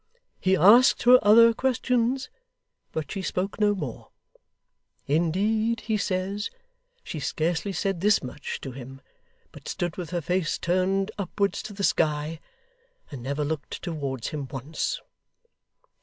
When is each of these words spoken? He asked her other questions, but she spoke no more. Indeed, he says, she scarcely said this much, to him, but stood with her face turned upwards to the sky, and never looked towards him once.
He 0.39 0.57
asked 0.57 1.03
her 1.03 1.19
other 1.21 1.53
questions, 1.53 2.31
but 2.91 3.11
she 3.11 3.21
spoke 3.21 3.59
no 3.59 3.75
more. 3.75 4.09
Indeed, 5.05 5.81
he 5.81 5.95
says, 5.95 6.49
she 7.03 7.19
scarcely 7.19 7.71
said 7.71 8.01
this 8.01 8.23
much, 8.23 8.59
to 8.61 8.71
him, 8.71 9.01
but 9.51 9.67
stood 9.67 9.97
with 9.97 10.09
her 10.09 10.19
face 10.21 10.57
turned 10.57 11.11
upwards 11.19 11.61
to 11.61 11.73
the 11.73 11.83
sky, 11.83 12.39
and 13.11 13.21
never 13.21 13.45
looked 13.45 13.79
towards 13.83 14.29
him 14.29 14.47
once. 14.47 14.99